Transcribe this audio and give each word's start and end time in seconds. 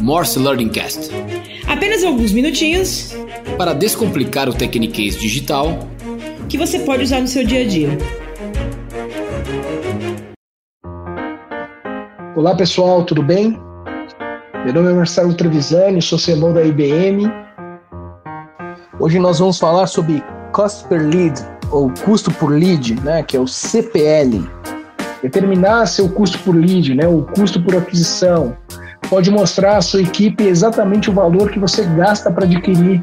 Morse 0.00 0.38
Learning 0.38 0.68
Cast. 0.68 1.10
Apenas 1.66 2.02
alguns 2.04 2.32
minutinhos 2.32 3.14
para 3.56 3.72
descomplicar 3.72 4.48
o 4.48 4.54
Tecniquez 4.54 5.16
digital 5.16 5.78
que 6.48 6.56
você 6.56 6.78
pode 6.80 7.04
usar 7.04 7.20
no 7.20 7.28
seu 7.28 7.44
dia 7.44 7.62
a 7.62 7.66
dia. 7.66 7.98
Olá 12.34 12.54
pessoal, 12.54 13.04
tudo 13.04 13.22
bem? 13.22 13.58
Meu 14.64 14.72
nome 14.72 14.90
é 14.90 14.94
Marcelo 14.94 15.34
Trevisani, 15.34 16.00
sou 16.00 16.18
CMO 16.18 16.52
da 16.52 16.62
IBM. 16.62 17.30
Hoje 19.00 19.18
nós 19.18 19.38
vamos 19.38 19.58
falar 19.58 19.86
sobre 19.86 20.22
Cost 20.52 20.86
per 20.88 21.02
Lead, 21.02 21.40
ou 21.70 21.92
custo 22.04 22.30
por 22.32 22.50
lead, 22.50 22.94
né, 23.02 23.22
que 23.22 23.36
é 23.36 23.40
o 23.40 23.46
CPL. 23.46 24.48
Determinar 25.22 25.86
seu 25.86 26.08
custo 26.08 26.38
por 26.40 26.54
lead, 26.54 26.94
né, 26.94 27.06
o 27.06 27.22
custo 27.22 27.62
por 27.62 27.76
aquisição, 27.76 28.56
pode 29.08 29.30
mostrar 29.30 29.76
à 29.76 29.80
sua 29.80 30.02
equipe 30.02 30.44
exatamente 30.44 31.10
o 31.10 31.12
valor 31.12 31.50
que 31.50 31.58
você 31.58 31.82
gasta 31.84 32.30
para 32.30 32.44
adquirir 32.44 33.02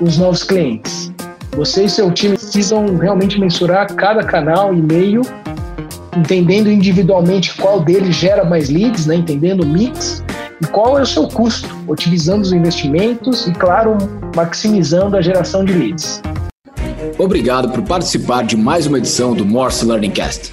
os 0.00 0.16
novos 0.16 0.42
clientes. 0.42 1.12
Você 1.56 1.84
e 1.84 1.88
seu 1.88 2.10
time 2.12 2.36
precisam 2.36 2.96
realmente 2.96 3.38
mensurar 3.38 3.92
cada 3.94 4.22
canal 4.22 4.72
e 4.72 4.80
meio, 4.80 5.22
entendendo 6.16 6.70
individualmente 6.70 7.54
qual 7.56 7.80
deles 7.80 8.14
gera 8.14 8.44
mais 8.44 8.68
leads, 8.68 9.06
né, 9.06 9.16
entendendo 9.16 9.62
o 9.62 9.66
mix 9.66 10.22
e 10.62 10.66
qual 10.66 10.98
é 10.98 11.02
o 11.02 11.06
seu 11.06 11.26
custo, 11.26 11.68
otimizando 11.88 12.42
os 12.42 12.52
investimentos 12.52 13.46
e, 13.46 13.52
claro, 13.52 13.98
maximizando 14.36 15.16
a 15.16 15.22
geração 15.22 15.64
de 15.64 15.72
leads. 15.72 16.22
Obrigado 17.18 17.70
por 17.70 17.82
participar 17.82 18.44
de 18.44 18.56
mais 18.56 18.86
uma 18.86 18.98
edição 18.98 19.34
do 19.34 19.44
Morse 19.44 19.84
Learning 19.84 20.10
Cast. 20.10 20.52